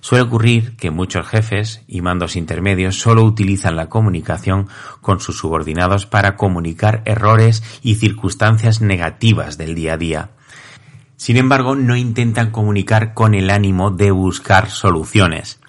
Suele 0.00 0.24
ocurrir 0.24 0.76
que 0.76 0.90
muchos 0.90 1.26
jefes 1.26 1.82
y 1.88 2.02
mandos 2.02 2.36
intermedios 2.36 2.98
solo 2.98 3.24
utilizan 3.24 3.74
la 3.74 3.88
comunicación 3.88 4.68
con 5.00 5.20
sus 5.20 5.38
subordinados 5.38 6.04
para 6.04 6.36
comunicar 6.36 7.02
errores 7.06 7.62
y 7.82 7.94
circunstancias 7.94 8.82
negativas 8.82 9.56
del 9.56 9.74
día 9.74 9.94
a 9.94 9.96
día 9.96 10.30
sin 11.16 11.36
embargo, 11.36 11.76
no 11.76 11.96
intentan 11.96 12.50
comunicar 12.50 13.14
con 13.14 13.34
el 13.34 13.50
ánimo 13.50 13.90
de 13.90 14.10
buscar 14.10 14.70
soluciones. 14.70 15.60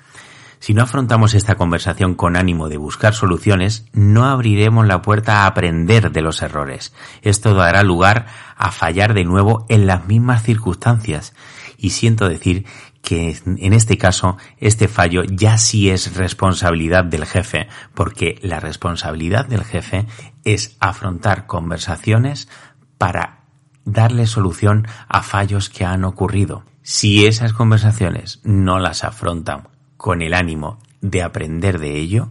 Si 0.60 0.74
no 0.74 0.82
afrontamos 0.82 1.36
esta 1.36 1.56
conversación 1.56 2.16
con 2.16 2.36
ánimo 2.36 2.70
de 2.70 2.78
buscar 2.78 3.14
soluciones, 3.14 3.86
no 3.94 4.26
abriremos 4.26 4.88
la 4.88 5.04
puerta 5.04 5.44
a 5.44 5.46
aprender 5.46 6.12
de 6.12 6.22
los 6.24 6.42
errores. 6.42 6.92
Esto 7.22 7.54
dará 7.54 7.84
lugar 7.84 8.26
a 8.58 8.72
fallar 8.72 9.14
de 9.14 9.26
nuevo 9.26 9.68
en 9.70 9.86
las 9.86 10.08
mismas 10.08 10.42
circunstancias. 10.42 11.36
Y 11.78 11.92
siento 11.92 12.28
decir 12.28 12.66
que 13.04 13.38
en 13.46 13.74
este 13.74 14.00
caso 14.00 14.38
este 14.58 14.88
fallo 14.88 15.24
ya 15.24 15.60
sí 15.60 15.92
es 15.92 16.16
responsabilidad 16.16 17.06
del 17.06 17.28
jefe, 17.28 17.68
porque 17.94 18.40
la 18.42 18.60
responsabilidad 18.60 19.46
del 19.46 19.64
jefe 19.64 20.08
es 20.44 20.78
afrontar 20.80 21.46
conversaciones 21.46 22.50
para 22.98 23.45
darle 23.86 24.28
solución 24.28 24.88
a 25.08 25.24
fallos 25.24 25.70
que 25.70 25.86
han 25.86 26.04
ocurrido. 26.04 26.64
Si 26.82 27.26
esas 27.26 27.54
conversaciones 27.54 28.42
no 28.44 28.80
las 28.80 29.04
afrontan 29.04 29.70
con 29.98 30.22
el 30.22 30.34
ánimo 30.34 30.80
de 31.02 31.24
aprender 31.24 31.80
de 31.80 31.98
ello, 31.98 32.30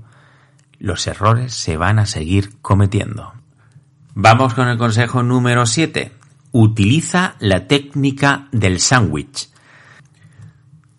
los 0.78 1.06
errores 1.06 1.54
se 1.54 1.76
van 1.76 1.98
a 1.98 2.06
seguir 2.06 2.60
cometiendo. 2.60 3.32
Vamos 4.14 4.54
con 4.54 4.68
el 4.68 4.78
consejo 4.78 5.22
número 5.22 5.66
7. 5.66 6.12
Utiliza 6.52 7.34
la 7.40 7.66
técnica 7.66 8.48
del 8.52 8.78
sándwich. 8.78 9.48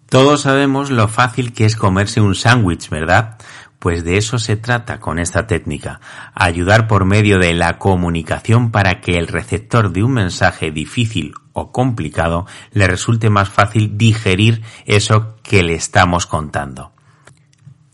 Todos 0.10 0.42
sabemos 0.42 0.92
lo 0.92 1.08
fácil 1.08 1.54
que 1.54 1.66
es 1.66 1.76
comerse 1.76 2.20
un 2.20 2.36
sándwich, 2.36 2.90
¿verdad? 2.90 3.38
Pues 3.86 4.04
de 4.04 4.18
eso 4.18 4.40
se 4.40 4.56
trata 4.56 5.00
con 5.00 5.20
esta 5.20 5.46
técnica, 5.46 6.02
ayudar 6.34 6.88
por 6.88 7.06
medio 7.06 7.38
de 7.38 7.54
la 7.54 7.78
comunicación 7.78 8.72
para 8.72 9.00
que 9.00 9.20
el 9.20 9.28
receptor 9.28 9.92
de 9.92 10.02
un 10.02 10.14
mensaje 10.14 10.72
difícil 10.72 11.36
o 11.54 11.72
complicado 11.72 12.48
le 12.72 12.88
resulte 12.88 13.30
más 13.30 13.50
fácil 13.50 13.96
digerir 13.96 14.64
eso 14.88 15.36
que 15.44 15.62
le 15.62 15.76
estamos 15.76 16.26
contando. 16.26 16.94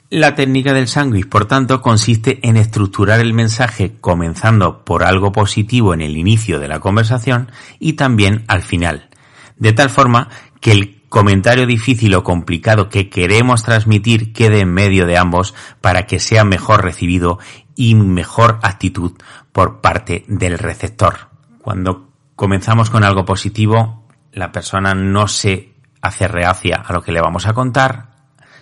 La 0.09 0.33
técnica 0.33 0.71
del 0.71 0.87
sándwich, 0.87 1.27
por 1.27 1.43
tanto, 1.43 1.81
consiste 1.81 2.39
en 2.47 2.55
estructurar 2.55 3.19
el 3.19 3.33
mensaje 3.33 3.97
comenzando 3.99 4.85
por 4.85 5.03
algo 5.03 5.33
positivo 5.33 5.93
en 5.93 5.99
el 5.99 6.15
inicio 6.15 6.61
de 6.61 6.69
la 6.69 6.79
conversación 6.79 7.51
y 7.79 7.93
también 7.93 8.45
al 8.47 8.61
final, 8.61 9.09
de 9.57 9.73
tal 9.73 9.89
forma 9.89 10.29
que 10.61 10.71
el 10.71 11.00
comentario 11.11 11.67
difícil 11.67 12.15
o 12.15 12.23
complicado 12.23 12.87
que 12.87 13.09
queremos 13.09 13.63
transmitir 13.63 14.31
quede 14.31 14.61
en 14.61 14.71
medio 14.71 15.05
de 15.05 15.17
ambos 15.17 15.53
para 15.81 16.07
que 16.07 16.21
sea 16.21 16.45
mejor 16.45 16.85
recibido 16.85 17.37
y 17.75 17.95
mejor 17.95 18.59
actitud 18.63 19.11
por 19.51 19.81
parte 19.81 20.23
del 20.29 20.57
receptor. 20.57 21.27
Cuando 21.59 22.07
comenzamos 22.37 22.89
con 22.89 23.03
algo 23.03 23.25
positivo, 23.25 24.07
la 24.31 24.53
persona 24.53 24.95
no 24.95 25.27
se 25.27 25.73
hace 26.01 26.29
reacia 26.29 26.77
a 26.77 26.93
lo 26.93 27.03
que 27.03 27.11
le 27.11 27.19
vamos 27.19 27.45
a 27.45 27.51
contar, 27.53 28.11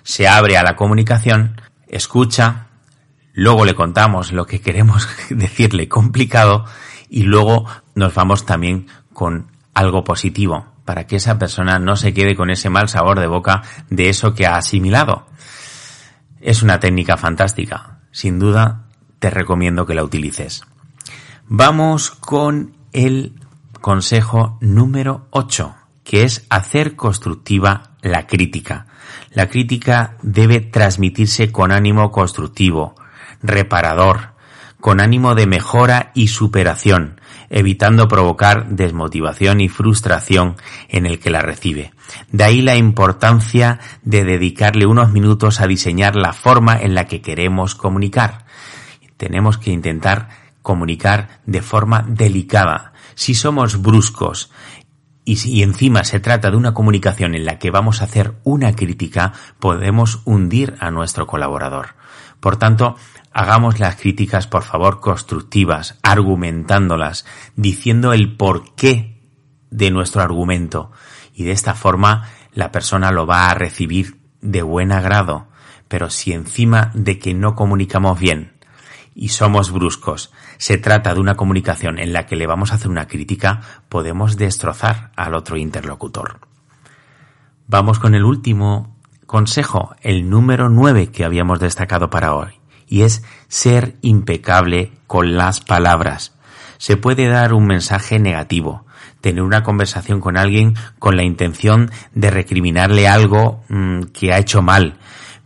se 0.01 0.27
abre 0.27 0.57
a 0.57 0.63
la 0.63 0.75
comunicación, 0.75 1.61
escucha, 1.87 2.69
luego 3.31 3.63
le 3.63 3.75
contamos 3.75 4.31
lo 4.31 4.47
que 4.47 4.59
queremos 4.59 5.07
decirle 5.29 5.87
complicado 5.87 6.65
y 7.11 7.21
luego 7.21 7.67
nos 7.93 8.15
vamos 8.15 8.47
también 8.47 8.87
con 9.13 9.51
algo 9.75 10.03
positivo 10.03 10.65
para 10.89 11.05
que 11.05 11.17
esa 11.17 11.37
persona 11.37 11.77
no 11.77 11.95
se 11.95 12.15
quede 12.15 12.35
con 12.35 12.49
ese 12.49 12.71
mal 12.71 12.89
sabor 12.89 13.19
de 13.19 13.27
boca 13.27 13.61
de 13.91 14.09
eso 14.09 14.33
que 14.33 14.47
ha 14.47 14.55
asimilado. 14.55 15.27
Es 16.41 16.63
una 16.63 16.79
técnica 16.79 17.15
fantástica. 17.15 17.99
Sin 18.11 18.39
duda, 18.39 18.87
te 19.19 19.29
recomiendo 19.29 19.85
que 19.85 19.93
la 19.93 20.03
utilices. 20.03 20.63
Vamos 21.47 22.09
con 22.09 22.75
el 22.91 23.33
consejo 23.79 24.57
número 24.61 25.27
8, 25.29 25.75
que 26.03 26.23
es 26.23 26.47
hacer 26.49 26.95
constructiva 26.95 27.91
la 28.01 28.25
crítica. 28.25 28.87
La 29.29 29.47
crítica 29.47 30.17
debe 30.23 30.59
transmitirse 30.59 31.51
con 31.51 31.71
ánimo 31.71 32.11
constructivo, 32.11 32.95
reparador, 33.43 34.33
con 34.81 35.01
ánimo 35.01 35.35
de 35.35 35.45
mejora 35.45 36.11
y 36.15 36.29
superación, 36.29 37.18
evitando 37.49 38.07
provocar 38.07 38.69
desmotivación 38.69 39.61
y 39.61 39.69
frustración 39.69 40.55
en 40.87 41.05
el 41.05 41.19
que 41.19 41.29
la 41.29 41.41
recibe. 41.41 41.93
De 42.31 42.43
ahí 42.43 42.61
la 42.61 42.75
importancia 42.75 43.79
de 44.03 44.23
dedicarle 44.23 44.85
unos 44.85 45.11
minutos 45.11 45.61
a 45.61 45.67
diseñar 45.67 46.15
la 46.15 46.33
forma 46.33 46.79
en 46.79 46.95
la 46.95 47.05
que 47.05 47.21
queremos 47.21 47.75
comunicar. 47.75 48.45
Tenemos 49.17 49.57
que 49.57 49.71
intentar 49.71 50.29
comunicar 50.61 51.41
de 51.45 51.61
forma 51.61 52.05
delicada. 52.07 52.93
Si 53.15 53.33
somos 53.33 53.81
bruscos 53.81 54.51
y 55.25 55.37
si 55.37 55.61
encima 55.61 56.03
se 56.03 56.19
trata 56.19 56.49
de 56.49 56.57
una 56.57 56.73
comunicación 56.73 57.35
en 57.35 57.45
la 57.45 57.59
que 57.59 57.71
vamos 57.71 58.01
a 58.01 58.05
hacer 58.05 58.33
una 58.43 58.75
crítica, 58.75 59.33
podemos 59.59 60.21
hundir 60.25 60.75
a 60.79 60.89
nuestro 60.89 61.27
colaborador. 61.27 61.98
Por 62.39 62.57
tanto, 62.57 62.95
hagamos 63.31 63.79
las 63.79 63.95
críticas, 63.95 64.47
por 64.47 64.63
favor, 64.63 64.99
constructivas, 64.99 65.97
argumentándolas, 66.03 67.25
diciendo 67.55 68.13
el 68.13 68.35
porqué 68.35 69.19
de 69.69 69.91
nuestro 69.91 70.21
argumento. 70.21 70.91
Y 71.33 71.43
de 71.43 71.51
esta 71.51 71.75
forma 71.75 72.29
la 72.53 72.71
persona 72.71 73.11
lo 73.11 73.25
va 73.25 73.49
a 73.49 73.53
recibir 73.53 74.19
de 74.41 74.61
buen 74.61 74.91
agrado. 74.91 75.47
Pero 75.87 76.09
si 76.09 76.33
encima 76.33 76.91
de 76.93 77.19
que 77.19 77.33
no 77.33 77.55
comunicamos 77.55 78.19
bien 78.19 78.53
y 79.15 79.29
somos 79.29 79.71
bruscos, 79.71 80.31
se 80.57 80.77
trata 80.77 81.13
de 81.13 81.19
una 81.19 81.35
comunicación 81.35 81.99
en 81.99 82.13
la 82.13 82.25
que 82.25 82.35
le 82.35 82.47
vamos 82.47 82.71
a 82.71 82.75
hacer 82.75 82.89
una 82.89 83.07
crítica, 83.07 83.61
podemos 83.89 84.37
destrozar 84.37 85.11
al 85.15 85.33
otro 85.33 85.57
interlocutor. 85.57 86.39
Vamos 87.67 87.99
con 87.99 88.15
el 88.15 88.23
último 88.23 88.98
consejo, 89.29 89.95
el 90.01 90.27
número 90.27 90.69
nueve 90.69 91.11
que 91.11 91.23
habíamos 91.23 91.59
destacado 91.59 92.09
para 92.09 92.33
hoy, 92.33 92.49
y 92.87 93.03
es 93.03 93.21
ser 93.47 93.95
impecable 94.01 94.91
con 95.05 95.37
las 95.37 95.59
palabras. 95.59 96.33
Se 96.79 96.97
puede 96.97 97.27
dar 97.27 97.53
un 97.53 97.67
mensaje 97.67 98.17
negativo, 98.17 98.87
tener 99.21 99.43
una 99.43 99.61
conversación 99.61 100.19
con 100.19 100.35
alguien 100.35 100.73
con 100.97 101.15
la 101.15 101.21
intención 101.21 101.91
de 102.15 102.31
recriminarle 102.31 103.07
algo 103.07 103.61
mm, 103.69 104.05
que 104.13 104.33
ha 104.33 104.39
hecho 104.39 104.63
mal, 104.63 104.97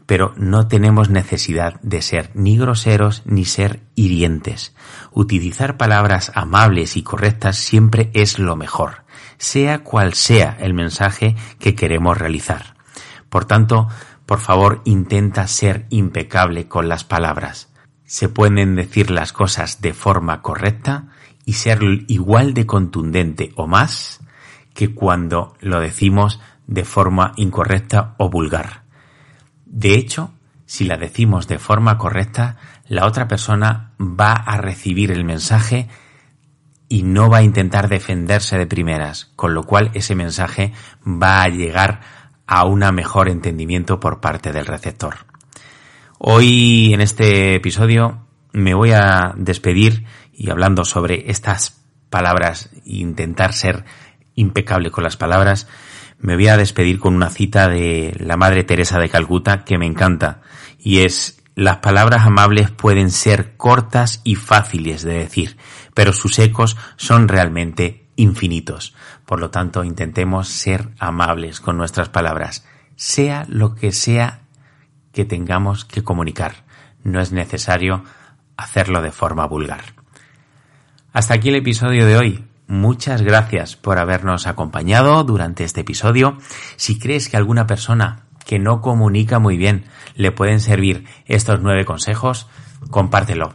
pero 0.05 0.33
no 0.37 0.69
tenemos 0.69 1.09
necesidad 1.09 1.81
de 1.81 2.01
ser 2.01 2.29
ni 2.35 2.57
groseros 2.57 3.21
ni 3.25 3.43
ser 3.43 3.81
hirientes. 3.95 4.73
Utilizar 5.11 5.75
palabras 5.75 6.31
amables 6.35 6.95
y 6.95 7.03
correctas 7.03 7.57
siempre 7.57 8.11
es 8.13 8.39
lo 8.39 8.55
mejor, 8.55 9.03
sea 9.37 9.79
cual 9.79 10.13
sea 10.13 10.55
el 10.61 10.73
mensaje 10.73 11.35
que 11.59 11.75
queremos 11.75 12.17
realizar. 12.17 12.72
Por 13.33 13.45
tanto, 13.45 13.87
por 14.27 14.39
favor, 14.41 14.83
intenta 14.85 15.47
ser 15.47 15.87
impecable 15.89 16.67
con 16.67 16.87
las 16.87 17.03
palabras. 17.03 17.73
Se 18.05 18.29
pueden 18.29 18.75
decir 18.75 19.09
las 19.09 19.33
cosas 19.33 19.81
de 19.81 19.95
forma 19.95 20.43
correcta 20.43 21.07
y 21.43 21.53
ser 21.53 21.79
igual 22.09 22.53
de 22.53 22.67
contundente 22.67 23.51
o 23.55 23.65
más 23.65 24.19
que 24.75 24.93
cuando 24.93 25.55
lo 25.61 25.79
decimos 25.79 26.41
de 26.67 26.85
forma 26.85 27.33
incorrecta 27.35 28.13
o 28.19 28.29
vulgar. 28.29 28.83
De 29.65 29.95
hecho, 29.95 30.31
si 30.67 30.85
la 30.85 30.97
decimos 30.97 31.47
de 31.47 31.57
forma 31.57 31.97
correcta, 31.97 32.57
la 32.87 33.07
otra 33.07 33.27
persona 33.27 33.93
va 33.99 34.33
a 34.33 34.57
recibir 34.57 35.11
el 35.11 35.25
mensaje 35.25 35.87
y 36.87 37.01
no 37.01 37.31
va 37.31 37.37
a 37.37 37.43
intentar 37.43 37.89
defenderse 37.89 38.59
de 38.59 38.67
primeras, 38.67 39.31
con 39.35 39.55
lo 39.55 39.63
cual 39.63 39.89
ese 39.95 40.13
mensaje 40.13 40.71
va 41.03 41.41
a 41.41 41.49
llegar 41.49 42.22
a 42.47 42.65
un 42.65 42.79
mejor 42.93 43.29
entendimiento 43.29 43.99
por 43.99 44.19
parte 44.19 44.51
del 44.51 44.65
receptor. 44.65 45.15
Hoy 46.17 46.93
en 46.93 47.01
este 47.01 47.55
episodio 47.55 48.27
me 48.51 48.73
voy 48.73 48.91
a 48.91 49.33
despedir 49.35 50.05
y 50.31 50.49
hablando 50.49 50.85
sobre 50.85 51.29
estas 51.31 51.81
palabras 52.09 52.69
intentar 52.85 53.53
ser 53.53 53.85
impecable 54.35 54.91
con 54.91 55.03
las 55.03 55.17
palabras, 55.17 55.67
me 56.19 56.35
voy 56.35 56.47
a 56.47 56.57
despedir 56.57 56.99
con 56.99 57.15
una 57.15 57.29
cita 57.29 57.67
de 57.67 58.15
la 58.19 58.37
Madre 58.37 58.63
Teresa 58.63 58.99
de 58.99 59.09
Calcuta 59.09 59.65
que 59.65 59.77
me 59.77 59.85
encanta 59.85 60.41
y 60.79 60.99
es 60.99 61.43
las 61.55 61.77
palabras 61.77 62.25
amables 62.25 62.71
pueden 62.71 63.11
ser 63.11 63.57
cortas 63.57 64.21
y 64.23 64.35
fáciles 64.35 65.03
de 65.03 65.13
decir, 65.13 65.57
pero 65.93 66.13
sus 66.13 66.39
ecos 66.39 66.77
son 66.95 67.27
realmente 67.27 68.02
infinitos. 68.15 68.93
Por 69.25 69.39
lo 69.39 69.49
tanto, 69.49 69.83
intentemos 69.83 70.47
ser 70.49 70.89
amables 70.99 71.59
con 71.59 71.77
nuestras 71.77 72.09
palabras, 72.09 72.65
sea 72.95 73.45
lo 73.49 73.75
que 73.75 73.91
sea 73.91 74.41
que 75.11 75.25
tengamos 75.25 75.85
que 75.85 76.03
comunicar. 76.03 76.63
No 77.03 77.19
es 77.19 77.31
necesario 77.31 78.03
hacerlo 78.57 79.01
de 79.01 79.11
forma 79.11 79.45
vulgar. 79.45 79.83
Hasta 81.11 81.35
aquí 81.35 81.49
el 81.49 81.55
episodio 81.55 82.05
de 82.05 82.17
hoy 82.17 82.45
muchas 82.67 83.21
gracias 83.21 83.75
por 83.75 83.99
habernos 83.99 84.47
acompañado 84.47 85.23
durante 85.23 85.63
este 85.63 85.81
episodio. 85.81 86.37
Si 86.75 86.97
crees 86.97 87.29
que 87.29 87.37
alguna 87.37 87.67
persona 87.67 88.25
que 88.45 88.59
no 88.59 88.81
comunica 88.81 89.39
muy 89.39 89.57
bien 89.57 89.85
le 90.15 90.31
pueden 90.31 90.59
servir 90.59 91.05
estos 91.25 91.61
nueve 91.61 91.85
consejos, 91.85 92.47
compártelo. 92.89 93.53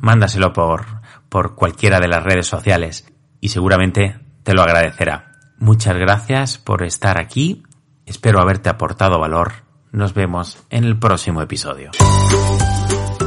Mándaselo 0.00 0.52
por, 0.52 0.86
por 1.28 1.54
cualquiera 1.54 2.00
de 2.00 2.08
las 2.08 2.22
redes 2.22 2.46
sociales 2.46 3.13
y 3.44 3.50
seguramente 3.50 4.18
te 4.42 4.54
lo 4.54 4.62
agradecerá. 4.62 5.32
Muchas 5.58 5.98
gracias 5.98 6.56
por 6.56 6.82
estar 6.82 7.20
aquí. 7.20 7.62
Espero 8.06 8.40
haberte 8.40 8.70
aportado 8.70 9.20
valor. 9.20 9.52
Nos 9.92 10.14
vemos 10.14 10.56
en 10.70 10.84
el 10.84 10.98
próximo 10.98 11.42
episodio. 11.42 11.90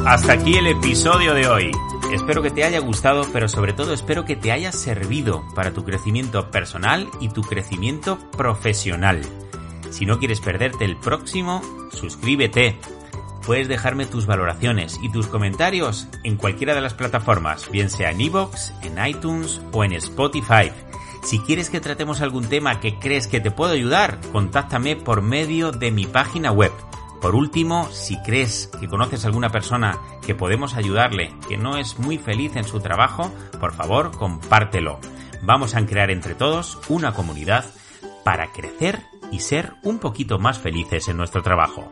Hasta 0.07 0.33
aquí 0.33 0.55
el 0.55 0.65
episodio 0.65 1.35
de 1.35 1.47
hoy. 1.47 1.71
Espero 2.11 2.41
que 2.41 2.49
te 2.49 2.63
haya 2.63 2.79
gustado, 2.79 3.27
pero 3.31 3.47
sobre 3.47 3.73
todo 3.73 3.93
espero 3.93 4.25
que 4.25 4.35
te 4.35 4.51
haya 4.51 4.71
servido 4.71 5.43
para 5.53 5.71
tu 5.71 5.85
crecimiento 5.85 6.49
personal 6.49 7.07
y 7.21 7.29
tu 7.29 7.43
crecimiento 7.43 8.17
profesional. 8.31 9.21
Si 9.91 10.07
no 10.07 10.17
quieres 10.17 10.41
perderte 10.41 10.83
el 10.85 10.97
próximo, 10.97 11.61
suscríbete. 11.91 12.79
Puedes 13.47 13.67
dejarme 13.67 14.05
tus 14.05 14.27
valoraciones 14.27 14.99
y 15.01 15.11
tus 15.11 15.25
comentarios 15.25 16.07
en 16.23 16.35
cualquiera 16.37 16.75
de 16.75 16.81
las 16.81 16.93
plataformas, 16.93 17.71
bien 17.71 17.89
sea 17.89 18.11
en 18.11 18.21
iVoox, 18.21 18.73
en 18.83 19.03
iTunes 19.03 19.59
o 19.71 19.83
en 19.83 19.93
Spotify. 19.93 20.71
Si 21.23 21.39
quieres 21.39 21.71
que 21.71 21.81
tratemos 21.81 22.21
algún 22.21 22.45
tema 22.45 22.79
que 22.79 22.99
crees 22.99 23.25
que 23.25 23.39
te 23.39 23.49
puedo 23.49 23.71
ayudar, 23.71 24.19
contáctame 24.31 24.95
por 24.95 25.23
medio 25.23 25.71
de 25.71 25.89
mi 25.89 26.05
página 26.05 26.51
web 26.51 26.71
por 27.21 27.35
último, 27.35 27.89
si 27.91 28.17
crees 28.21 28.69
que 28.79 28.87
conoces 28.87 29.23
a 29.23 29.27
alguna 29.27 29.49
persona 29.49 29.97
que 30.25 30.35
podemos 30.35 30.75
ayudarle, 30.75 31.33
que 31.49 31.57
no 31.57 31.77
es 31.77 31.97
muy 31.97 32.17
feliz 32.17 32.55
en 32.55 32.63
su 32.63 32.79
trabajo, 32.79 33.31
por 33.59 33.73
favor, 33.73 34.11
compártelo. 34.15 34.99
Vamos 35.41 35.73
a 35.75 35.85
crear 35.85 36.11
entre 36.11 36.35
todos 36.35 36.77
una 36.89 37.13
comunidad 37.13 37.65
para 38.23 38.51
crecer 38.51 39.01
y 39.31 39.39
ser 39.39 39.73
un 39.83 39.97
poquito 39.97 40.37
más 40.37 40.59
felices 40.59 41.07
en 41.07 41.17
nuestro 41.17 41.41
trabajo. 41.41 41.91